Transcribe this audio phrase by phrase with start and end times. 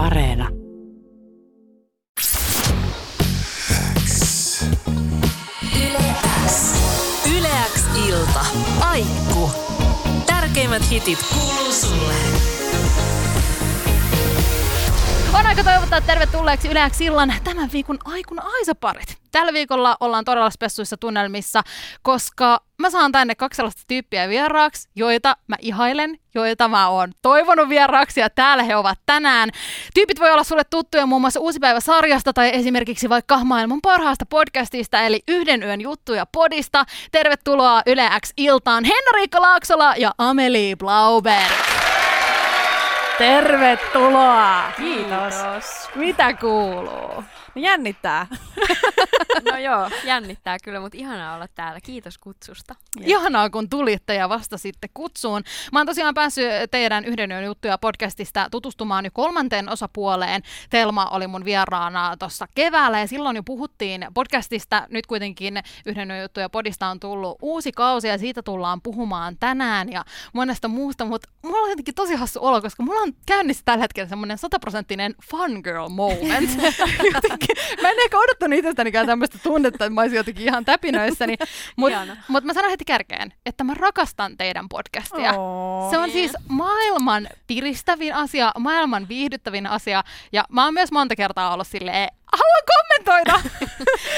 [0.00, 0.48] Areena.
[7.36, 8.40] Yleäks ilta.
[8.80, 9.50] Aikku.
[10.26, 12.14] Tärkeimmät hitit kuuluu sulle.
[15.34, 19.19] On aika toivottaa tervetulleeksi Yleäksi illan tämän viikon aikun Aisaparit.
[19.32, 21.62] Tällä viikolla ollaan todella spessuissa tunnelmissa,
[22.02, 27.68] koska mä saan tänne kaksi sellaista tyyppiä vieraaksi, joita mä ihailen, joita mä oon toivonut
[27.68, 29.50] vieraaksi ja täällä he ovat tänään.
[29.94, 34.26] Tyypit voi olla sulle tuttuja muun muassa Uusi päivä sarjasta tai esimerkiksi vaikka maailman parhaasta
[34.26, 36.84] podcastista eli Yhden yön juttuja podista.
[37.12, 41.50] Tervetuloa Yle X iltaan Henriikka Laaksola ja Amelie Blauberg.
[43.18, 44.62] Tervetuloa!
[44.76, 45.34] Kiitos.
[45.94, 47.24] Mitä kuuluu?
[47.54, 48.26] No jännittää.
[49.44, 51.80] No joo, jännittää kyllä, mutta ihanaa olla täällä.
[51.80, 52.74] Kiitos kutsusta.
[53.00, 55.42] Ihanaa, kun tulitte ja vastasitte kutsuun.
[55.72, 60.42] Mä oon tosiaan päässyt teidän Yhden yön juttuja podcastista tutustumaan jo kolmanteen osapuoleen.
[60.70, 64.86] Telma oli mun vieraana tuossa keväällä ja silloin jo puhuttiin podcastista.
[64.90, 69.92] Nyt kuitenkin Yhden yön juttuja podista on tullut uusi kausi ja siitä tullaan puhumaan tänään
[69.92, 73.82] ja monesta muusta, mutta mulla on jotenkin tosi hassu olo, koska mulla on käynnissä tällä
[73.82, 76.50] hetkellä semmoinen sataprosenttinen fangirl moment.
[77.14, 77.39] jotenkin,
[77.82, 81.36] mä en ehkä odottanut itsestänikään tämmöistä tunnetta, että mä olisin jotenkin ihan täpinöissäni,
[81.76, 85.32] mutta mut mä sanon heti kärkeen, että mä rakastan teidän podcastia.
[85.32, 85.90] Oo.
[85.90, 90.02] Se on siis maailman piristävin asia, maailman viihdyttävin asia,
[90.32, 92.08] ja mä oon myös monta kertaa ollut silleen,
[92.40, 93.40] haluan kommentoida!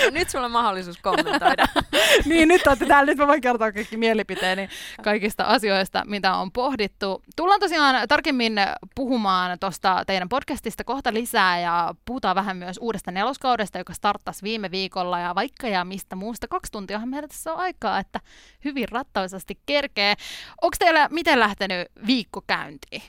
[0.05, 1.67] No, nyt sulla on mahdollisuus kommentoida.
[2.25, 4.69] niin, nyt olette täällä, nyt mä voin kertoa kaikki mielipiteeni
[5.03, 7.23] kaikista asioista, mitä on pohdittu.
[7.37, 8.61] Tullaan tosiaan tarkemmin
[8.95, 14.70] puhumaan tuosta teidän podcastista kohta lisää, ja puhutaan vähän myös uudesta neloskaudesta, joka starttasi viime
[14.70, 16.48] viikolla, ja vaikka ja mistä muusta.
[16.48, 18.20] Kaksi tuntiahan meillä tässä on aikaa, että
[18.65, 20.15] hyvin rattaisasti kerkee.
[20.62, 23.03] Onko teillä miten lähtenyt viikko käyntiin?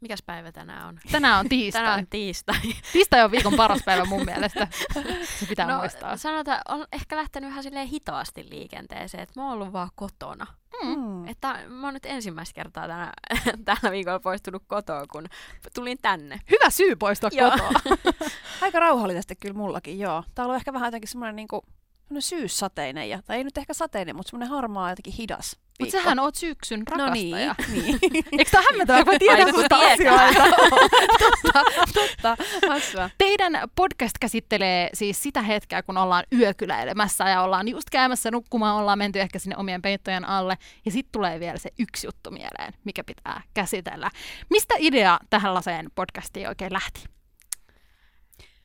[0.00, 0.98] Mikäs päivä tänään on?
[1.12, 1.82] Tänään on tiistai.
[1.82, 2.56] Tänään on tiistai.
[2.92, 4.68] Tiistai on viikon paras päivä mun mielestä.
[5.38, 6.16] Se pitää no, muistaa.
[6.16, 10.46] sanotaan, on ehkä lähtenyt ihan silleen hitaasti liikenteeseen, että mä oon ollut vaan kotona.
[10.84, 11.28] Mm.
[11.28, 13.12] Että mä oon nyt ensimmäistä kertaa tänä,
[13.64, 15.26] tällä viikolla poistunut kotoa, kun
[15.74, 16.40] tulin tänne.
[16.50, 17.80] Hyvä syy poistua kotoa.
[18.62, 20.24] Aika rauhallisesti kyllä mullakin, joo.
[20.34, 21.62] Tää on ollut ehkä vähän jotenkin semmoinen niinku,
[22.08, 26.18] semmoinen syyssateinen, ja, tai ei nyt ehkä sateinen, mutta semmoinen harmaa jotenkin hidas Mutta sähän
[26.18, 27.54] oot syksyn No niin, rakastaja.
[27.72, 27.98] niin.
[28.38, 30.44] Eikö tää hämmentävää, kun mä tiedän asioita?
[31.22, 31.62] totta,
[31.94, 32.36] totta.
[32.68, 33.10] Hassua.
[33.18, 38.98] Teidän podcast käsittelee siis sitä hetkeä, kun ollaan yökyläilemässä ja ollaan just käymässä nukkumaan, ollaan
[38.98, 40.58] menty ehkä sinne omien peittojen alle.
[40.84, 44.10] Ja sitten tulee vielä se yksi juttu mieleen, mikä pitää käsitellä.
[44.50, 47.17] Mistä idea tällaiseen podcastiin oikein lähti?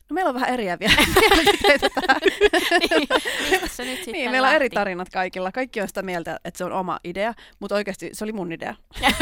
[0.09, 2.21] No meillä on vähän eriäviä mielipiteitä tähän.
[2.79, 3.07] niin,
[3.51, 5.51] mistä se nyt sitten Niin, meillä on eri tarinat kaikilla.
[5.51, 8.75] Kaikki on sitä mieltä, että se on oma idea, mutta oikeasti se oli mun idea.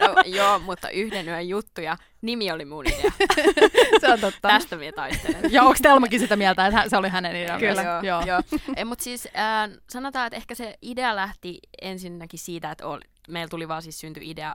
[0.00, 1.96] No, joo, mutta yhden yön juttuja.
[2.22, 3.12] Nimi oli mun idea.
[4.00, 4.48] se on totta.
[4.48, 5.52] Tästä minä taistelen.
[5.52, 7.58] Ja onko Telmakin sitä mieltä, että se oli hänen idea?
[7.58, 7.82] Kyllä.
[7.82, 8.04] myös?
[8.04, 8.42] Joo, joo.
[8.76, 13.48] Ei, mutta siis äh, sanotaan, että ehkä se idea lähti ensinnäkin siitä, että oli, meillä
[13.48, 14.54] tuli vaan siis synty idea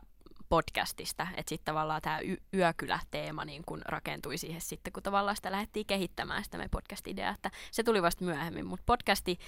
[0.53, 5.51] podcastista, että sitten tavallaan tämä y- yökylä-teema niin kun rakentui siihen sitten, kun tavallaan sitä
[5.51, 9.39] lähdettiin kehittämään sitä meidän podcast-ideaa, että se tuli vasta myöhemmin, mutta podcasti,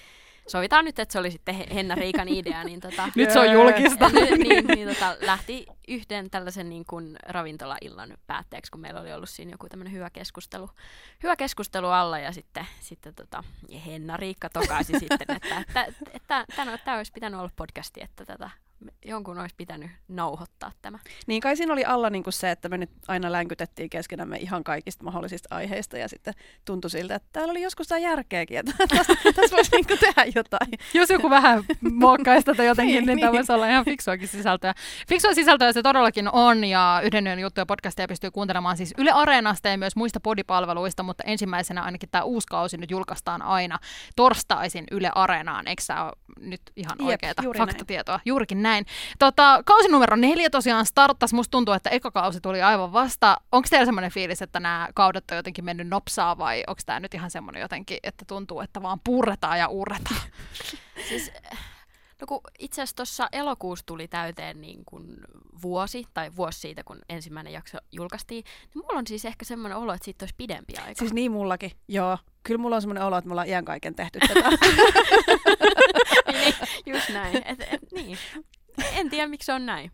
[0.47, 3.51] sovitaan nyt, että se oli sitten He- Henna Riikan idea, niin tota, Nyt se on
[3.51, 4.09] julkista.
[4.15, 9.29] niin, niin, niin tota, lähti yhden tällaisen niin kuin ravintolaillan päätteeksi, kun meillä oli ollut
[9.29, 10.69] siinä joku tämmöinen hyvä keskustelu,
[11.23, 16.45] hyvä keskustelu alla ja sitten, sitten tota, ja Henna Riikka tokaisi sitten, että, että, että
[16.55, 18.49] tämä, tämä olisi pitänyt olla podcasti, että tätä
[19.05, 20.99] jonkun olisi pitänyt nauhoittaa tämä.
[21.27, 25.03] Niin kai siinä oli alla niinku se, että me nyt aina länkytettiin keskenämme ihan kaikista
[25.03, 26.33] mahdollisista aiheista ja sitten
[26.65, 30.71] tuntui siltä, että täällä oli joskus tämä järkeäkin, että tässä, tässä voisi niinku tehdä jotain.
[30.93, 33.37] Jos joku vähän muokkaisi tätä jotenkin, niin, Niin, niin tämä niin.
[33.37, 34.73] voisi olla ihan fiksuakin sisältöä.
[35.09, 39.69] Fiksua sisältöä se todellakin on, ja Yhden yön juttuja podcastia pystyy kuuntelemaan siis Yle Areenasta
[39.69, 43.79] ja myös muista podipalveluista, mutta ensimmäisenä ainakin tämä uusi kausi nyt julkaistaan aina
[44.15, 45.67] torstaisin Yle Areenaan.
[45.67, 47.69] Eikö sä ole nyt ihan Jep, oikeaa juuri näin.
[47.69, 48.19] faktatietoa?
[48.25, 48.85] Juurikin näin.
[49.19, 51.35] Tota, kausi numero neljä tosiaan starttasi.
[51.35, 53.37] Musta tuntuu, että eka kausi tuli aivan vasta.
[53.51, 57.13] Onko teillä semmoinen fiilis, että nämä kaudet on jotenkin mennyt nopsaa vai onko tämä nyt
[57.13, 60.21] ihan semmoinen jotenkin, että tuntuu, että vaan purretaan ja urretaan?
[61.09, 61.31] Siis,
[62.21, 65.17] no kun itse asiassa tuossa elokuussa tuli täyteen niin kuin
[65.61, 69.93] vuosi, tai vuosi siitä, kun ensimmäinen jakso julkaistiin, niin mulla on siis ehkä semmoinen olo,
[69.93, 70.99] että siitä olisi pidempi aika.
[70.99, 72.17] Siis niin mullakin, joo.
[72.43, 74.49] Kyllä mulla on semmoinen olo, että me ollaan iän kaiken tehty tätä.
[76.45, 76.55] niin,
[76.95, 77.35] just näin.
[77.45, 78.17] Et, et, niin.
[78.95, 79.89] En tiedä, miksi se on näin.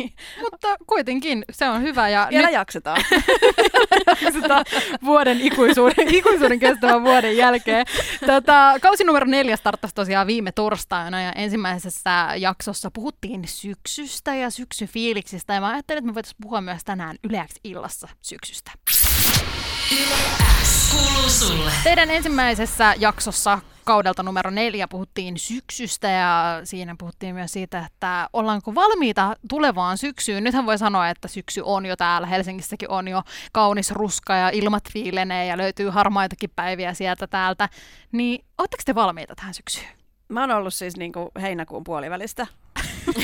[0.50, 2.08] Mutta kuitenkin se on hyvä.
[2.08, 3.04] Ja Vielä nyt jaksetaan.
[4.22, 4.64] jaksetaan
[5.04, 7.86] vuoden ikuisuuden, ikuisuuden kestävän vuoden jälkeen.
[8.26, 15.54] Tota, kausi numero neljä starttasi tosiaan viime torstaina ja ensimmäisessä jaksossa puhuttiin syksystä ja syksyfiiliksistä
[15.54, 18.70] ja mä ajattelin, että me voitaisiin puhua myös tänään Yleäksi illassa syksystä.
[20.62, 21.72] X kuuluu sulle.
[21.84, 28.74] Teidän ensimmäisessä jaksossa kaudelta numero neljä puhuttiin syksystä ja siinä puhuttiin myös siitä, että ollaanko
[28.74, 30.44] valmiita tulevaan syksyyn.
[30.44, 32.26] Nythän voi sanoa, että syksy on jo täällä.
[32.26, 33.22] Helsingissäkin on jo
[33.52, 37.68] kaunis ruska ja ilmat viilenee ja löytyy harmaitakin päiviä sieltä täältä.
[38.12, 39.88] Niin ootteko te valmiita tähän syksyyn?
[40.28, 42.46] Mä oon ollut siis niinku heinäkuun puolivälistä.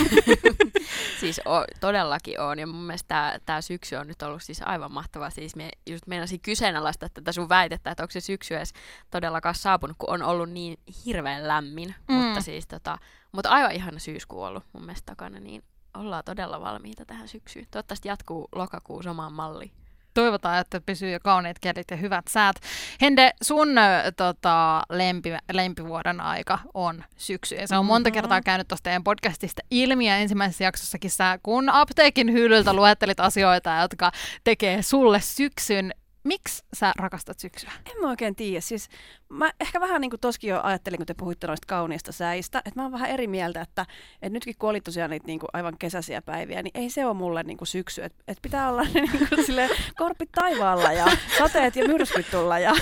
[1.33, 5.31] Siis o, todellakin on, ja mun mielestä tämä syksy on nyt ollut siis aivan mahtava.
[5.31, 8.73] Siis me just meinasin kyseenalaistaa tätä sun väitettä, että onko se syksy edes
[9.11, 11.95] todellakaan saapunut, kun on ollut niin hirveän lämmin.
[12.09, 12.15] Mm.
[12.15, 12.99] Mutta siis tota,
[13.33, 15.65] mutta aivan ihana syyskuu ollut mun mielestä takana, niin
[15.95, 17.67] ollaan todella valmiita tähän syksyyn.
[17.71, 19.73] Toivottavasti jatkuu lokakuu samaan malliin.
[20.15, 22.57] Toivotaan, että pysyy jo kauniit kelit ja hyvät säät.
[23.01, 23.69] Hende, sun
[24.17, 27.55] tota, lempi, lempivuoden aika on syksy.
[27.55, 28.15] Ja se on monta Mhm.
[28.15, 30.09] kertaa käynyt tuosta teidän podcastista ilmi.
[30.09, 34.13] Ja ensimmäisessä jaksossakin sä, kun apteekin hyllyltä luettelit asioita, jotka
[34.45, 35.93] tekee sulle syksyn.
[36.25, 37.73] Miksi sä rakastat syksyä?
[37.91, 38.61] En mä oikein tiedä.
[38.61, 38.89] Siis
[39.29, 42.73] mä ehkä vähän niin kuin toskin jo ajattelin, kun te puhuitte noista kauniista säistä, että
[42.75, 45.79] mä oon vähän eri mieltä, että, että nytkin kun oli tosiaan niitä niin kuin aivan
[45.79, 48.03] kesäisiä päiviä, niin ei se ole mulle niin kuin syksy.
[48.03, 51.07] Että et pitää olla niin kuin sille korpit taivaalla ja
[51.39, 52.73] sateet ja myrskyt tulla ja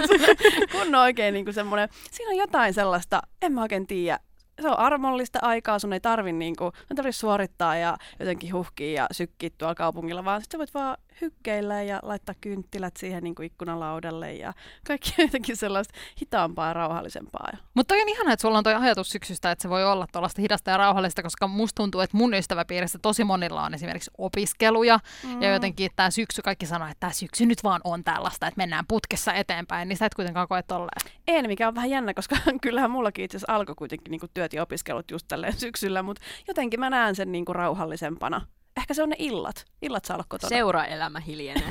[0.72, 4.18] kun on oikein niin kuin semmoinen, siinä on jotain sellaista, en mä oikein tiedä,
[4.62, 9.06] se on armollista aikaa, sun ei tarvi, niinku, sun tarvi suorittaa ja jotenkin huhkia ja
[9.12, 14.34] sykkiä tuolla kaupungilla, vaan sit sä voit vaan hykkeillä ja laittaa kynttilät siihen niinku ikkunalaudalle
[14.34, 14.52] ja
[14.86, 17.52] kaikki jotenkin sellaista hitaampaa ja rauhallisempaa.
[17.74, 20.70] Mutta on ihana, että sulla on toi ajatus syksystä, että se voi olla tuollaista hidasta
[20.70, 25.42] ja rauhallista, koska musta tuntuu, että mun ystäväpiirissä tosi monilla on esimerkiksi opiskeluja, mm.
[25.42, 28.84] ja jotenkin tämä syksy, kaikki sanoo, että tämä syksy nyt vaan on tällaista, että mennään
[28.88, 31.12] putkessa eteenpäin, niin sä et kuitenkaan koe tolleen.
[31.28, 34.62] En, mikä on vähän jännä, koska kyllähän mullakin itse asiassa alkoi kuitenkin niinku työt ja
[34.62, 38.46] opiskelut just tälleen syksyllä, mutta jotenkin mä näen sen niinku rauhallisempana.
[38.76, 39.64] Ehkä se on ne illat.
[39.82, 40.48] Illat saa olla kotona.
[40.48, 41.68] Seuraelämä hiljenee.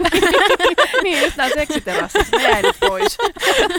[1.04, 2.38] niin, just nää seksiterassissa.
[2.38, 3.18] Ne jäi nyt pois.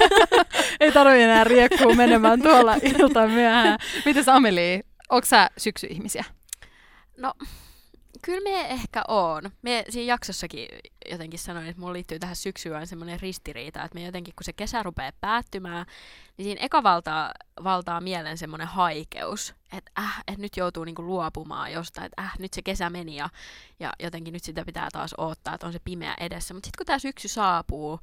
[0.81, 3.78] Ei tarvitse enää riekkuu menemään tuolla ilta myöhään.
[4.05, 4.81] Mites Ameli,
[5.11, 6.25] onko sä syksyihmisiä?
[7.17, 7.32] No,
[8.26, 9.43] kyllä me ehkä on.
[9.62, 10.69] Me siinä jaksossakin
[11.11, 14.82] jotenkin sanoin, että mulla liittyy tähän syksyyn semmoinen ristiriita, että me jotenkin, kun se kesä
[14.82, 15.87] rupeaa päättymään,
[16.37, 17.32] niin siinä eka valtaa,
[17.64, 22.52] valtaa mielen semmoinen haikeus, että äh, että nyt joutuu niinku luopumaan jostain, että äh, nyt
[22.52, 23.28] se kesä meni ja,
[23.81, 26.55] ja jotenkin nyt sitä pitää taas odottaa, että on se pimeä edessä.
[26.55, 28.00] Mutta sitten kun tämä syksy saapuu,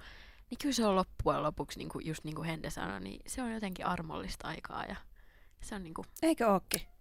[0.50, 3.42] niin kyllä se on loppujen lopuksi, niin kuin, just niin kuin Hende sanoi, niin se
[3.42, 4.96] on jotenkin armollista aikaa ja
[5.62, 6.93] se on niinku, Eikö ookin?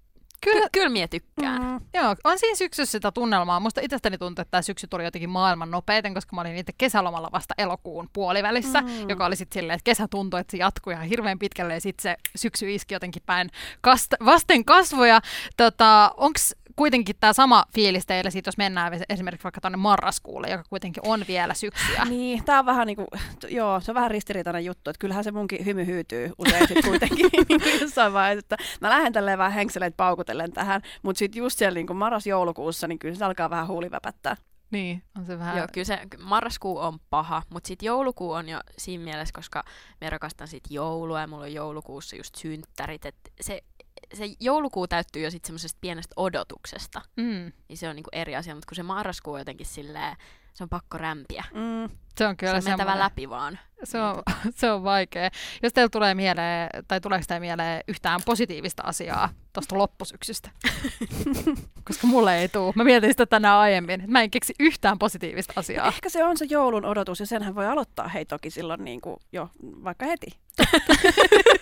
[0.44, 1.62] Kyllä, ky- kyllä mie tykkään.
[1.62, 1.80] Mm.
[1.94, 3.60] Joo, on siinä syksyssä sitä tunnelmaa.
[3.60, 7.28] Musta itsestäni tuntuu, että tämä syksy tuli jotenkin maailman nopeiten, koska mä olin itse kesälomalla
[7.32, 9.08] vasta elokuun puolivälissä, mm.
[9.08, 12.02] joka oli sitten silleen, että kesä tuntui, että se jatkui ihan hirveän pitkälle ja sitten
[12.02, 13.50] se syksy iski jotenkin päin
[13.86, 15.20] kast- vasten kasvoja.
[15.56, 16.38] Tota, Onko
[16.76, 21.24] kuitenkin tämä sama fiilis teillä siitä, jos mennään esimerkiksi vaikka tuonne marraskuulle, joka kuitenkin on
[21.28, 22.04] vielä syksyä?
[22.12, 23.06] Niin, tää on vähän niinku,
[23.48, 27.30] joo, se on vähän ristiriitainen juttu, että kyllähän se munkin hymy hyytyy usein sit kuitenkin
[27.48, 31.74] niinku jossain vaiheessa, että mä lähden tälleen vähän henkseleitä paukutellen tähän, mutta sitten just siellä
[31.74, 34.36] niinku marras-joulukuussa, niin kyllä se alkaa vähän huuliväpättää.
[34.72, 35.56] Niin, on se vähän...
[35.56, 39.64] Joo, kyllä se marraskuu on paha, mutta sitten joulukuu on jo siinä mielessä, koska
[40.00, 43.62] me rakastan sit joulua ja mulla on joulukuussa just synttärit, että se,
[44.14, 48.54] se joulukuu täyttyy jo sitten semmoisesta pienestä odotuksesta, Mm, niin se on niinku eri asia,
[48.54, 50.16] mutta kun se marraskuu on jotenkin silleen,
[50.54, 51.44] se on pakko rämpiä.
[51.54, 51.96] Mm.
[52.18, 53.58] se on Se kyllä on mentävä semmoinen- läpi vaan.
[53.84, 54.22] Se on,
[54.60, 55.30] se on vaikea.
[55.62, 60.50] Jos teillä tulee mieleen, tai tuleeko teille mieleen yhtään positiivista asiaa tuosta loppusyksystä?
[61.86, 62.72] Koska mulle ei tule.
[62.76, 65.88] Mä mietin sitä tänään aiemmin, että mä en keksi yhtään positiivista asiaa.
[65.88, 69.48] Ehkä se on se joulun odotus ja senhän voi aloittaa hei toki silloin niinku jo
[69.84, 70.26] vaikka heti.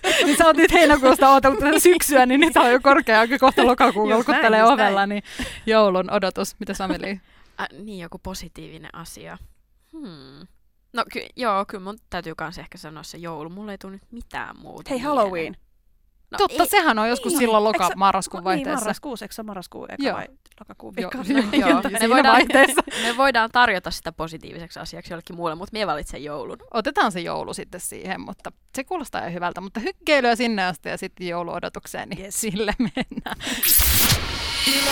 [0.50, 4.64] oot nyt heinäkuusta odotellut tätä syksyä, niin nyt on jo korkea aika kohta lokakuun kolkuttelee
[4.64, 5.22] ovella, niin
[5.66, 6.56] joulun odotus.
[6.60, 7.20] Mitä Sameli?
[7.60, 9.38] Äh, niin, joku positiivinen asia.
[9.92, 10.46] Hmm.
[10.92, 13.50] No ky- joo, kyllä mun täytyy kans ehkä sanoa se joulu.
[13.50, 14.90] Mulla ei tule nyt mitään muuta.
[14.90, 15.16] Hei mieleen.
[15.18, 15.56] Halloween.
[16.30, 17.38] No, Totta, ei, sehän on joskus Niin.
[17.38, 18.80] silloin Eikö sä- loka-marraskuun Niin, vaihteessa.
[18.80, 20.16] marraskuussa, eikö se ole marraskuu eka Joo.
[20.16, 20.26] vai
[20.60, 21.32] lokakuun Joo, vika?
[21.32, 22.82] joo, joo, jotain me voidaan, vaihteessa.
[23.02, 26.56] me voidaan tarjota sitä positiiviseksi asiaksi jollekin muulle, mutta me valitsen joulun.
[26.74, 29.60] Otetaan se joulu sitten siihen, mutta se kuulostaa jo hyvältä.
[29.60, 32.40] Mutta hykkeilyä sinne asti ja sitten jouluodotukseen, niin yes.
[32.40, 33.36] Sille mennään.
[34.68, 34.90] Yle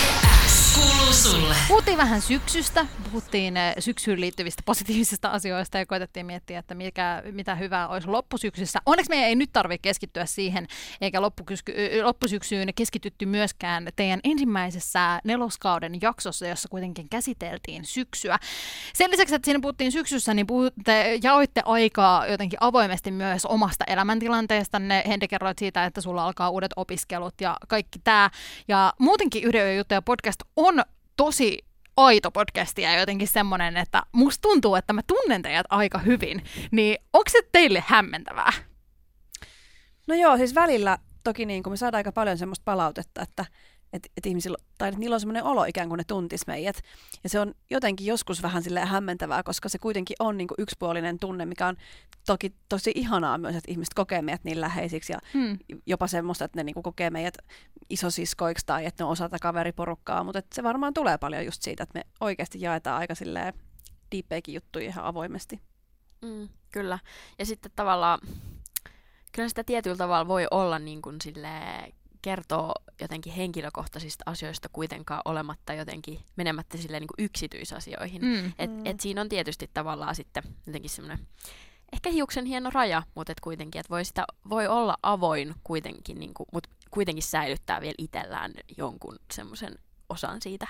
[0.78, 1.54] kuuluu sulle.
[1.68, 7.54] Puhuttiin vähän syksystä, puhuttiin eh, syksyyn liittyvistä positiivisista asioista ja koitettiin miettiä, että mikä, mitä
[7.54, 8.78] hyvää olisi loppusyksyssä.
[8.86, 10.66] Onneksi meidän ei nyt tarvitse keskittyä siihen,
[11.00, 11.22] eikä
[12.02, 18.38] loppusyksyyn keskitytty myöskään teidän ensimmäisessä neloskauden jaksossa, jossa kuitenkin käsiteltiin syksyä.
[18.94, 25.02] Sen lisäksi, että siinä puhuttiin syksyssä, niin puhutte, jaoitte aikaa jotenkin avoimesti myös omasta elämäntilanteestanne.
[25.08, 28.30] Hende kerroit siitä, että sulla alkaa uudet opiskelut ja kaikki tämä.
[28.68, 30.67] Ja muutenkin Yhden juttuja podcast on
[31.16, 31.58] tosi
[31.96, 36.42] aito podcasti ja jotenkin semmoinen, että musta tuntuu, että mä tunnen teidät aika hyvin.
[36.70, 38.52] Niin onko se teille hämmentävää?
[40.06, 43.44] No joo, siis välillä toki niin kuin me saadaan aika paljon semmoista palautetta, että
[43.92, 46.82] että et ihmisillä, tai että niillä on semmoinen olo ikään kuin ne tuntis meidät.
[47.22, 51.18] Ja se on jotenkin joskus vähän sille hämmentävää, koska se kuitenkin on niin kuin yksipuolinen
[51.18, 51.76] tunne, mikä on
[52.26, 55.58] toki tosi ihanaa myös, että ihmiset kokee meidät niin läheisiksi ja hmm.
[55.86, 57.38] jopa semmoista, että ne niin kuin kokee meidät
[57.90, 61.98] isosiskoiksi tai että ne on osa kaveriporukkaa, mutta se varmaan tulee paljon just siitä, että
[61.98, 63.54] me oikeasti jaetaan aika silleen
[64.48, 65.60] juttuja ihan avoimesti.
[66.22, 66.98] Mm, kyllä.
[67.38, 68.18] Ja sitten tavallaan,
[69.32, 71.92] kyllä sitä tietyllä tavalla voi olla niin kuin silleen
[72.22, 78.22] kertoo jotenkin henkilökohtaisista asioista kuitenkaan olematta jotenkin menemättä silleen niin kuin yksityisasioihin.
[78.22, 78.52] Mm.
[78.58, 78.86] Et, mm.
[78.86, 81.26] et siinä on tietysti tavallaan sitten jotenkin semmoinen
[81.92, 86.34] ehkä hiuksen hieno raja, mutta et kuitenkin, että voi, sitä, voi olla avoin kuitenkin, niin
[86.34, 89.74] kuin, mutta kuitenkin säilyttää vielä itsellään jonkun semmoisen
[90.08, 90.68] osan siitä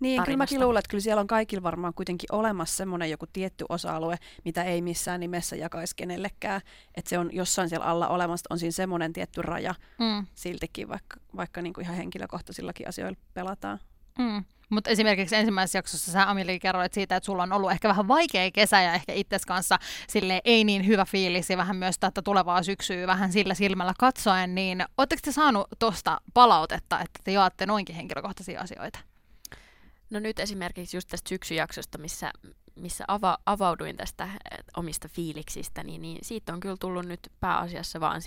[0.00, 0.24] niin, tarinasta.
[0.24, 4.16] kyllä mäkin luulen, että kyllä siellä on kaikilla varmaan kuitenkin olemassa semmoinen joku tietty osa-alue,
[4.44, 6.60] mitä ei missään nimessä jakaisi kenellekään.
[6.94, 10.26] Että se on jossain siellä alla olemassa, on siinä semmoinen tietty raja mm.
[10.34, 13.78] siltikin, vaikka, vaikka niin kuin ihan henkilökohtaisillakin asioilla pelataan.
[14.18, 14.44] Mm.
[14.70, 18.50] Mutta esimerkiksi ensimmäisessä jaksossa sä Amili kerroit siitä, että sulla on ollut ehkä vähän vaikea
[18.50, 19.78] kesä ja ehkä itses kanssa
[20.08, 24.54] sille ei niin hyvä fiilis ja vähän myös tätä tulevaa syksyä vähän sillä silmällä katsoen,
[24.54, 28.98] niin oletteko te saanut tuosta palautetta, että te jaatte noinkin henkilökohtaisia asioita?
[30.10, 32.30] No nyt esimerkiksi just tästä syksyjaksosta, missä,
[32.74, 34.28] missä ava, avauduin tästä
[34.76, 38.20] omista fiiliksistä, niin, niin siitä on kyllä tullut nyt pääasiassa vaan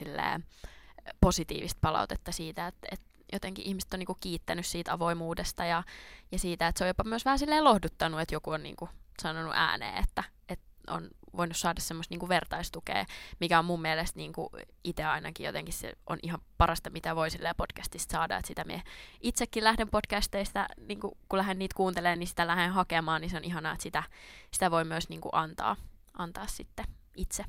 [1.22, 5.84] positiivista palautetta siitä, että, että jotenkin ihmiset on niinku kiittänyt siitä avoimuudesta ja,
[6.32, 8.90] ja siitä, että se on jopa myös vähän silleen lohduttanut, että joku on niinku
[9.22, 13.06] sanonut ääneen, että, että on voinut saada semmoista niin kuin vertaistukea,
[13.40, 14.50] mikä on mun mielestä niin kuin
[14.84, 17.28] itse ainakin jotenkin se on ihan parasta, mitä voi
[17.58, 18.38] podcastista saada.
[18.38, 18.84] Että sitä me
[19.22, 23.38] itsekin lähden podcasteista, niin kuin, kun lähden niitä kuuntelemaan, niin sitä lähden hakemaan, niin se
[23.38, 24.04] on ihanaa, että sitä,
[24.54, 25.76] sitä voi myös niin kuin antaa,
[26.14, 27.46] antaa sitten itse.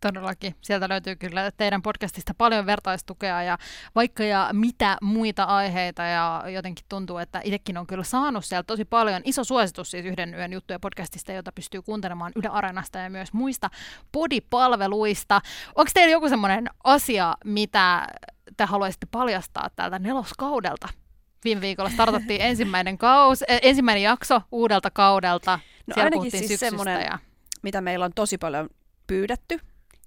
[0.00, 0.54] Todellakin.
[0.60, 3.58] Sieltä löytyy kyllä teidän podcastista paljon vertaistukea ja
[3.94, 8.84] vaikka ja mitä muita aiheita ja jotenkin tuntuu, että itsekin on kyllä saanut sieltä tosi
[8.84, 9.22] paljon.
[9.24, 13.70] Iso suositus siis yhden yön juttuja podcastista, jota pystyy kuuntelemaan Yle Areenasta ja myös muista
[14.12, 15.40] podipalveluista.
[15.74, 18.06] Onko teillä joku semmoinen asia, mitä
[18.56, 20.88] te haluaisitte paljastaa täältä neloskaudelta?
[21.44, 25.58] Viime viikolla startattiin ensimmäinen, kaus, eh, ensimmäinen jakso uudelta kaudelta.
[25.86, 27.18] No Siellä ainakin siis semmoinen, ja...
[27.62, 28.68] mitä meillä on tosi paljon
[29.06, 29.60] pyydetty,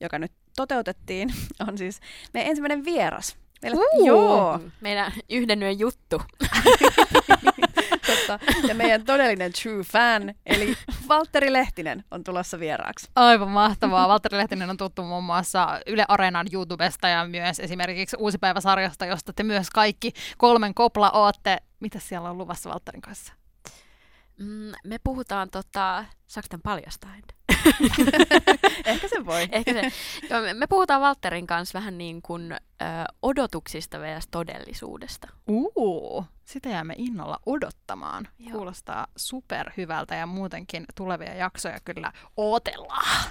[0.04, 1.34] joka nyt toteutettiin,
[1.68, 2.00] on siis
[2.34, 3.38] meidän ensimmäinen vieras.
[3.62, 4.60] Meillä, uh, joo.
[4.82, 6.22] Meidän yhden yön juttu.
[8.08, 8.40] Totta.
[8.68, 13.08] Ja meidän todellinen true fan, eli Valtteri Lehtinen on tulossa vieraaksi.
[13.16, 14.08] Aivan mahtavaa.
[14.08, 19.34] Valtteri Lehtinen on tuttu muun muassa Yle Areenan YouTubesta ja myös esimerkiksi Uusi päivä-sarjasta, josta
[19.34, 21.58] te myös kaikki kolmen kopla ootte.
[21.80, 23.34] Mitä siellä on luvassa Valtterin kanssa?
[24.40, 27.12] Mm, me puhutaan, tota, saako tämän paljastaa?
[28.86, 29.48] Ehkä se voi.
[29.52, 29.82] Ehkä se.
[30.30, 32.58] Joo, me, puhutaan Walterin kanssa vähän niin kuin ö,
[33.22, 34.28] odotuksista vs.
[34.32, 35.28] todellisuudesta.
[35.48, 38.28] Uu, sitä jäämme innolla odottamaan.
[38.40, 38.52] Joo.
[38.52, 43.26] Kuulostaa superhyvältä ja muutenkin tulevia jaksoja kyllä odotellaan.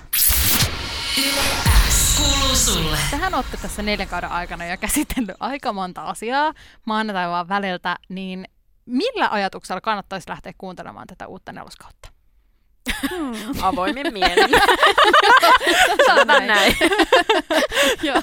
[3.11, 6.55] Tähän olette tässä neljän kauden aikana jo käsitellyt aika monta asiaa
[6.87, 8.45] maanantai vaan väliltä, niin
[8.87, 12.09] millä ajatuksella kannattaisi lähteä kuuntelemaan tätä uutta neloskautta?
[13.11, 13.63] Hmm.
[13.63, 14.49] Avoimin mielin.
[16.07, 16.77] Sanotaan näin.
[18.03, 18.23] Joo.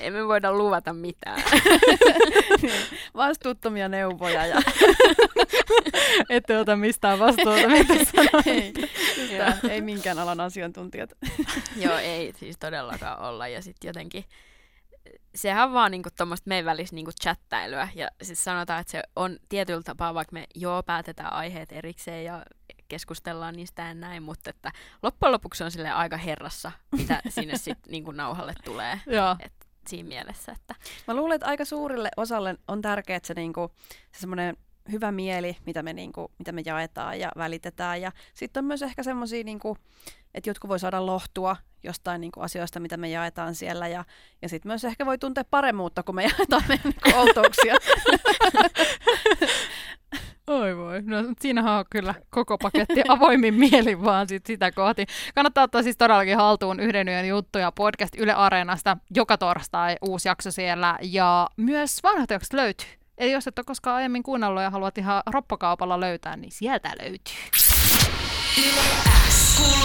[0.00, 1.42] Emme voida luvata mitään.
[3.16, 4.46] Vastuuttomia neuvoja.
[4.46, 4.62] Ja...
[6.28, 7.94] Ette ota mistään vastuuta, mitä
[8.46, 8.72] ei,
[9.70, 11.10] ei minkään alan asiantuntijat.
[11.76, 13.48] Joo, ei siis todellakaan olla.
[13.48, 14.24] Ja sitten jotenkin
[15.34, 17.88] sehän vaan niinku tuommoista meidän välistä niinku chattailuä.
[17.94, 22.42] Ja siis sanotaan, että se on tietyllä tapaa, vaikka me joo päätetään aiheet erikseen ja
[22.88, 24.72] keskustellaan niistä ja näin, mutta että
[25.02, 29.00] loppujen lopuksi on sille aika herrassa, mitä sinne sitten niinku nauhalle tulee.
[29.40, 29.52] Et
[29.88, 30.74] siinä mielessä, että...
[31.08, 33.70] Mä luulen, että aika suurille osalle on tärkeää se, niinku,
[34.12, 34.56] se semmoinen
[34.92, 38.00] hyvä mieli, mitä me, niinku, mitä me jaetaan ja välitetään.
[38.00, 39.78] Ja sitten on myös ehkä semmoisia, niinku,
[40.34, 43.88] että jotkut voi saada lohtua jostain niinku, asioista, mitä me jaetaan siellä.
[43.88, 44.04] Ja,
[44.42, 47.74] ja sitten myös ehkä voi tuntea paremmuutta, kun me jaetaan meidän niinku, outouksia.
[50.46, 55.06] Oi voi, no siinähän on kyllä koko paketti avoimin mielin vaan sit sitä kohti.
[55.34, 58.96] Kannattaa ottaa siis todellakin haltuun yhden yön juttuja podcast Yle Areenasta.
[59.14, 62.88] Joka torstai uusi jakso siellä ja myös vanhat jaksot löytyy.
[63.18, 67.34] Eli jos et ole koskaan aiemmin kuunnellut ja haluat ihan roppakaupalla löytää, niin sieltä löytyy.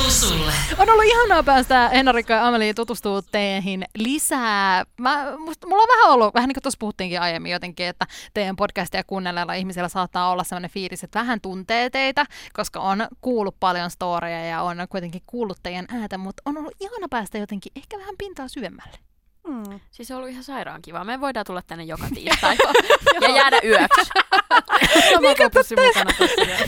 [0.09, 0.51] Sulle.
[0.77, 4.85] On ollut ihanaa päästä Henrikka ja Ameliin tutustua teihin lisää.
[4.97, 8.55] Mä, musta, mulla on vähän ollut, vähän niin kuin tuossa puhuttiinkin aiemmin jotenkin, että teidän
[8.55, 13.91] podcastia kuunnelleilla ihmisillä saattaa olla sellainen fiilis, että vähän tuntee teitä, koska on kuullut paljon
[13.91, 18.15] storeja ja on kuitenkin kuullut teidän ääntä, mutta on ollut ihana päästä jotenkin ehkä vähän
[18.17, 19.08] pintaa syvemmälle.
[19.49, 19.79] Mm.
[19.91, 21.03] Siis se on ollut ihan sairaan kiva.
[21.03, 22.55] Me voidaan tulla tänne joka tiistai
[23.21, 24.11] ja jäädä yöksi.
[25.13, 26.67] Sama kopussi mukana vielä.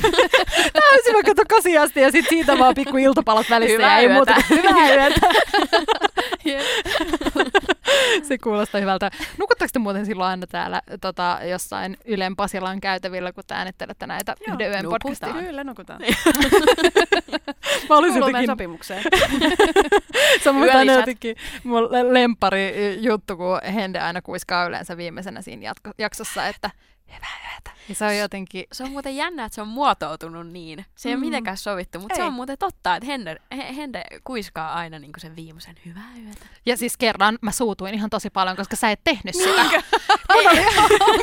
[0.74, 4.06] Täysin vaikka tuon kasi asti ja sitten siitä vaan pikku iltapalat välissä Hyvää ja ei
[4.06, 4.16] yötä.
[4.16, 5.28] muuta hyvää yötä.
[8.28, 9.12] Se kuulostaa hyvältä.
[9.38, 14.36] Nukutteko te muuten silloin aina täällä tota, jossain Ylen Pasilan käytävillä, kun te äänittelette näitä
[14.48, 15.34] Joo, yhden yön podcastia?
[15.34, 16.02] Kyllä, nukutaan.
[17.90, 19.04] Mä olisin jotenkin, sopimukseen.
[20.44, 20.96] se on Yölisät.
[21.00, 26.70] jotenkin mun le- lempari juttu, kun Hende aina kuiskaa yleensä viimeisenä siinä jatko- jaksossa, että.
[27.90, 30.86] Ja se on jotenkin, Se on muuten jännä, että se on muotoutunut niin.
[30.96, 31.26] Se ei ole Mm.
[31.26, 32.28] mitenkään sovittu, mutta se Ei.
[32.28, 36.46] on muuten totta, että Hende, He- Hende kuiskaa aina niin sen viimeisen hyvää yötä.
[36.66, 39.62] ja siis kerran mä suutuin ihan tosi paljon, koska sä et tehnyt sitä.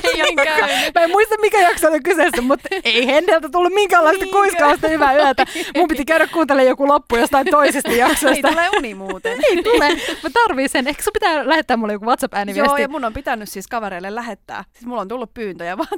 [0.04, 0.68] Ei ole käynyt.
[0.94, 4.38] Mä en muista mikä jakso oli kyseessä, mutta ei Hendeltä tullut minkäänlaista Niinkö?
[4.38, 5.44] kuiskausta hyvää yötä.
[5.76, 8.48] Mun piti käydä kuuntelemaan joku loppu jostain toisesta Ei jaksosta.
[8.48, 9.38] tule uni muuten.
[9.50, 9.88] Ei tule.
[10.22, 10.88] Mä tarviin sen.
[10.88, 12.68] Ehkä sun pitää lähettää mulle joku WhatsApp-ääniviesti.
[12.68, 14.64] Joo, ja mun on pitänyt siis kavereille lähettää.
[14.72, 15.88] Siis mulla on tullut pyyntöjä vaan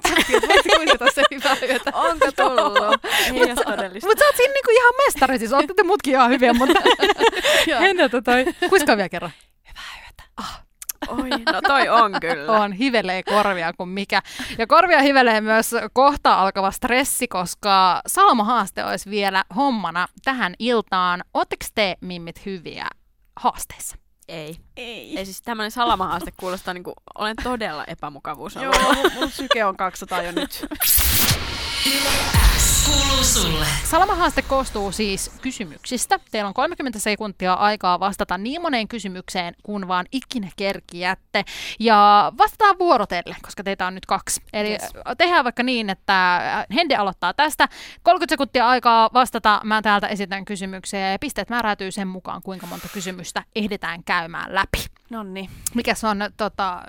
[0.77, 1.91] kuiskata se hyvää yötä.
[1.95, 3.05] Onko tullut?
[3.27, 4.09] Ei ole todellista.
[4.09, 6.81] Mutta sä oot siinä niinku ihan mestari, siis ootte te mutkin ihan hyviä, mutta
[7.67, 7.81] Joo.
[7.81, 8.45] Hendeltä toi.
[8.69, 9.33] Kuiskaa vielä kerran.
[11.09, 12.53] Oi, no toi on kyllä.
[12.53, 14.23] On, hivelee korvia kuin mikä.
[14.59, 21.25] Ja korvia hivelee myös kohta alkava stressi, koska Salma-haaste olisi vielä hommana tähän iltaan.
[21.35, 22.87] Ootteko te, mimmit, hyviä
[23.37, 23.97] haasteissa?
[24.31, 24.57] Ei.
[24.77, 25.19] Ei.
[25.19, 30.23] Ei siis tämmöinen salamahaaste kuulostaa niinku, olen todella epämukavuus Joo, mun, mun syke on 200
[30.23, 30.67] jo nyt.
[32.87, 33.67] Kuuluu sulle.
[33.85, 36.21] Salamahaaste koostuu siis kysymyksistä.
[36.31, 41.45] Teillä on 30 sekuntia aikaa vastata niin moneen kysymykseen, kun vaan ikinä kerkiätte.
[41.79, 44.43] Ja vastataan vuorotelle, koska teitä on nyt kaksi.
[44.53, 44.91] Eli yes.
[45.19, 46.41] Tehdään vaikka niin, että
[46.75, 47.69] Hende aloittaa tästä.
[48.03, 49.61] 30 sekuntia aikaa vastata.
[49.65, 54.85] Mä täältä esitän kysymyksiä ja pisteet määräytyy sen mukaan, kuinka monta kysymystä ehditään käymään läpi.
[55.11, 56.83] Nonni, Mikäs on tota,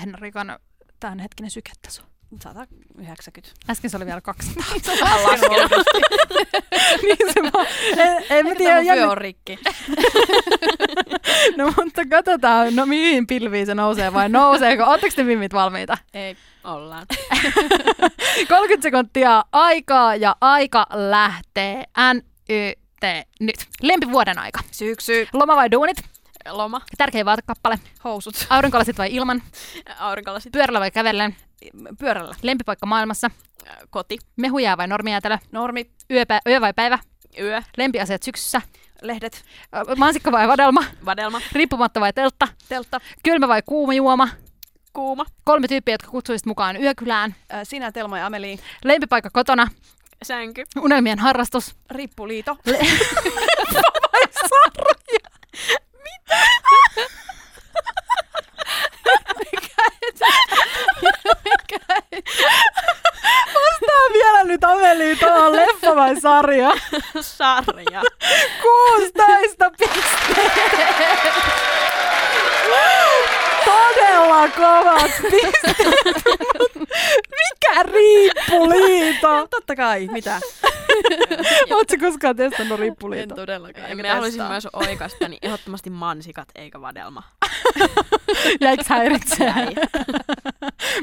[0.00, 0.58] Henrikan
[1.00, 2.15] tämänhetkinen syketaso?
[2.42, 3.60] 190.
[3.70, 4.64] Äsken se oli vielä 200.
[5.00, 5.70] Vähän laskenut.
[7.02, 9.08] niin se vaan, en, en mä tiedä, jänn...
[9.08, 9.58] on rikki.
[11.56, 14.84] no mutta katsotaan, no mihin pilviin se nousee vai nouseeko?
[14.84, 15.98] Oletteko te mimmit valmiita?
[16.14, 16.36] Ei.
[16.64, 17.06] Ollaan.
[18.48, 21.84] 30 sekuntia aikaa ja aika lähtee.
[22.14, 23.04] N, Y, T,
[23.40, 23.66] nyt.
[23.82, 24.60] Lempivuoden aika.
[24.70, 25.28] Syksy.
[25.32, 26.15] Loma vai duunit?
[26.50, 27.78] Loma, Tärkein vaatekappale.
[28.04, 28.46] Housut.
[28.50, 29.42] Aurinkolasit vai ilman?
[29.98, 31.36] aurinkolasit, Pyörällä vai kävellen?
[31.98, 32.34] Pyörällä.
[32.42, 33.30] Lempipaikka maailmassa?
[33.90, 35.38] koti, Mehujää vai normijäätelö?
[35.52, 35.90] Normi.
[36.10, 36.98] Yöpä, yö vai päivä?
[37.40, 38.62] yö, Lempiasiat syksyssä?
[39.02, 39.44] Lehdet.
[39.96, 40.84] Mansikka vai vadelma?
[41.04, 42.48] vadelma, Riippumatta vai teltta?
[42.68, 43.00] Teltta.
[43.22, 44.28] Kylmä vai kuuma juoma?
[44.92, 47.34] kuuma, Kolme tyyppiä, jotka kutsuisit mukaan yökylään.
[47.50, 48.58] Ää, Sinä, Telma ja Ameli.
[48.84, 49.68] Lempipaikka kotona?
[50.22, 51.76] sänky, Unelmien harrastus?
[51.90, 52.56] Rippuliito.
[63.54, 66.72] Vastaa vielä nyt Ameliin, tuohon leffa vai sarja?
[67.20, 68.02] sarja.
[68.62, 70.50] 16 pistettä!
[73.64, 75.84] Todella kovat pisteet!
[77.30, 79.46] Mikä riippuliito?
[79.50, 80.40] Totta kai, mitä?
[81.70, 83.34] Oletko koskaan testannut En riippuliito?
[83.34, 83.82] todellakaan.
[83.82, 87.22] Ja enkä minä haluaisin myös oikaista, niin ehdottomasti mansikat eikä vadelma.
[88.60, 89.46] Jäikö häiritsee?
[89.46, 89.74] Jäi.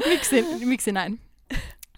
[0.06, 1.20] miksi, miksi näin?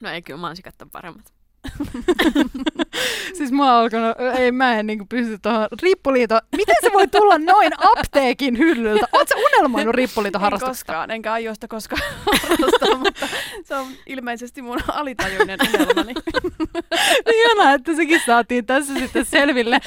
[0.01, 1.36] No ei kyllä mansikat on paremmat.
[3.37, 6.41] Siis mä oon alkanut, ei mä en niinku pysty tuohon riippuliito.
[6.57, 9.07] Miten se voi tulla noin apteekin hyllyltä?
[9.13, 13.29] Oletko unelmoinut riippuliiton En koskaan, enkä aio sitä koskaan harrastaa, mutta
[13.65, 16.15] se on ilmeisesti mun alitajuinen unelmani.
[17.35, 19.79] Ihanaa, että sekin saatiin tässä sitten selville.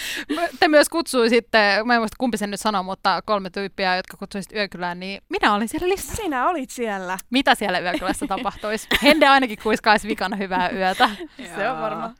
[0.59, 4.53] Te myös kutsuisitte, mä en muista kumpi sen nyt sanoo, mutta kolme tyyppiä, jotka kutsuisit
[4.53, 6.23] yökylään, niin minä olin siellä listassa.
[6.23, 7.17] Sinä olit siellä.
[7.29, 8.87] Mitä siellä yökylässä tapahtuisi?
[9.03, 11.09] Hende ainakin kuiskaisi vikana hyvää yötä.
[11.55, 12.13] Se on varma.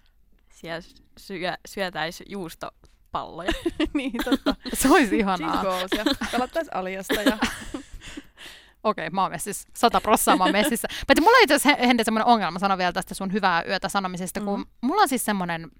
[0.51, 0.81] Siellä
[1.17, 3.51] syö, syötäisi juustopalloja.
[3.93, 4.55] niin, totta.
[4.73, 5.63] Se olisi Cheese ihanaa.
[5.63, 7.37] balls ja pelattais aliasta ja
[8.83, 10.87] okei, okay, mä oon messissä, sata prossaa mä oon messissä.
[11.07, 14.39] Mutta mulla on itse asiassa Hende semmoinen ongelma, sano vielä tästä sun hyvää yötä sanomisesta,
[14.41, 14.69] kun Mhm.
[14.81, 15.71] mulla on siis semmoinen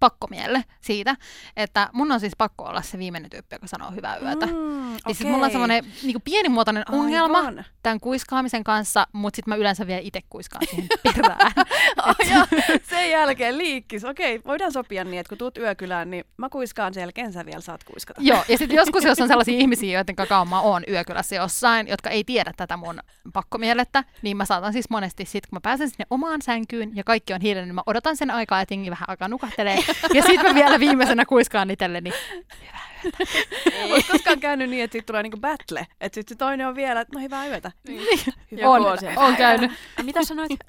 [0.00, 1.16] pakkomielle siitä,
[1.56, 4.46] että mun on siis pakko olla se viimeinen tyyppi, joka sanoo hyvää yötä.
[4.46, 5.14] Mm, okay.
[5.14, 7.64] siis mulla on semmoinen niin pienimuotoinen ongelma Aivan.
[7.82, 11.52] tämän kuiskaamisen kanssa, mutta sitten mä yleensä vielä itse kuiskaan siihen perään.
[12.02, 12.46] Ai ja
[12.82, 14.04] sen jälkeen liikkis.
[14.04, 17.60] Okei, voidaan sopia niin, että kun tuut yökylään, niin mä kuiskaan sen jälkeen, sä vielä
[17.60, 18.20] saat kuiskata.
[18.24, 22.10] Joo, ja sitten joskus, jos on sellaisia ihmisiä, joiden kanssa mä oon yökylässä jossain, jotka
[22.10, 23.00] ei tiedä tätä mun
[23.32, 27.34] pakkomielettä, niin mä saatan siis monesti sit, kun mä pääsen sinne omaan sänkyyn ja kaikki
[27.34, 29.78] on hiljainen, niin mä odotan sen aikaa, että jengi vähän alkaa nukahtelee.
[30.14, 32.12] Ja sitten mä vielä viimeisenä kuiskaan itselleni.
[33.90, 35.86] Oletko koskaan käynyt niin, että siitä tulee niinku battle?
[36.00, 37.72] Että sitten toinen on vielä, että no hyvää yötä.
[38.50, 39.20] Hyvää On, yötä.
[39.20, 39.70] on käynyt.
[40.00, 40.50] A, mitä sanoit?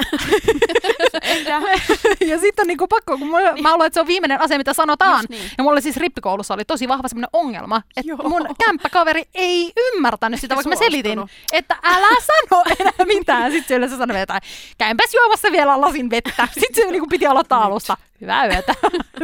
[2.27, 4.73] Ja sitten on niinku pakko, kun mulla, mä luulen, että se on viimeinen asia, mitä
[4.73, 5.17] sanotaan.
[5.17, 5.51] Just niin.
[5.57, 8.29] Ja mulla siis rippikoulussa oli tosi vahva semmoinen ongelma, että Joo.
[8.29, 11.19] mun kämppäkaveri ei ymmärtänyt sitä, vaikka mä selitin,
[11.53, 13.51] että älä sano enää mitään.
[13.51, 14.41] Sitten se yleensä sanoi jotain,
[14.77, 16.47] käympäs juomassa vielä lasin vettä.
[16.59, 17.97] Sitten se niinku piti aloittaa alusta.
[18.21, 18.73] Hyvää yötä.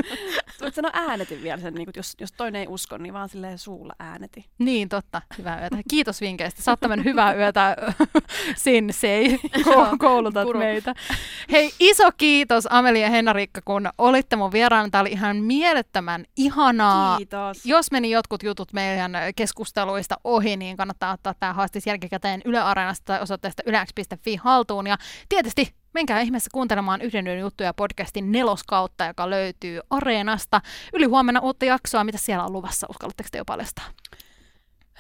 [0.61, 3.57] Voit sanoa äänetin vielä sen, niin kun jos, jos toinen ei usko, niin vaan silleen
[3.57, 4.45] suulla ääneti.
[4.59, 5.21] niin, totta.
[5.37, 5.77] Hyvää yötä.
[5.89, 6.71] Kiitos vinkkeistä.
[6.71, 7.75] Oot tämmönen hyvää yötä
[8.55, 9.39] sensei.
[9.57, 10.59] Ko- koulutat Guru.
[10.59, 10.93] meitä.
[11.51, 14.89] Hei, iso kiitos Amelia ja Henna-Riikka, kun olitte mun vieraana.
[14.89, 17.17] Tämä oli ihan mielettömän ihanaa.
[17.17, 17.65] Kiitos.
[17.65, 23.03] Jos meni jotkut jutut meidän keskusteluista ohi, niin kannattaa ottaa tämä haastis jälkikäteen Yle Areenasta
[23.05, 24.87] tai osoitteesta ylex.fi haltuun.
[24.87, 24.97] Ja
[25.29, 30.61] tietysti menkää ihmeessä kuuntelemaan Yhden yön juttuja podcastin neloskautta, joka löytyy Areenasta.
[30.93, 32.03] Yli huomenna uutta jaksoa.
[32.03, 32.87] Mitä siellä on luvassa?
[32.89, 33.85] Uskallatteko te jo paljastaa?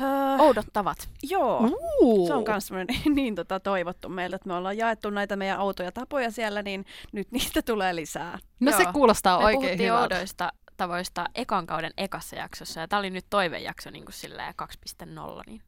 [0.01, 0.07] Öö,
[0.39, 1.09] Oudottavat.
[1.23, 1.69] joo.
[2.01, 2.27] Uh.
[2.27, 5.91] Se on myös niin, niin tota, toivottu meiltä, että me ollaan jaettu näitä meidän autoja
[5.91, 8.39] tapoja siellä, niin nyt niistä tulee lisää.
[8.59, 8.93] No se Joo.
[8.93, 10.01] kuulostaa Me oikein hyvältä.
[10.01, 14.53] oudoista tavoista ekan kauden ekassa jaksossa, ja tämä oli nyt toivejakso niin kuin silleen
[15.01, 15.07] 2.0,
[15.47, 15.61] niin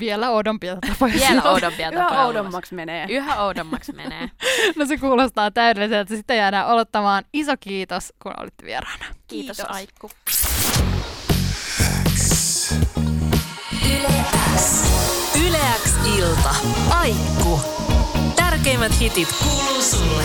[0.00, 1.14] Vielä oudompia tapoja.
[1.14, 3.06] vielä oudompia Yhä tapoja oudommaksi menee.
[3.08, 4.30] Yhä oudommaksi menee.
[4.76, 6.16] No se kuulostaa täydelliseltä.
[6.16, 7.24] Sitten jäädään odottamaan.
[7.32, 9.04] Iso kiitos, kun olitte vieraana.
[9.26, 9.76] Kiitos, Kiitos.
[9.76, 10.10] Aikku.
[15.46, 16.54] Yleäks ilta.
[16.90, 17.60] Aikku.
[18.36, 20.22] Tärkeimmät hitit kuuluu sulle.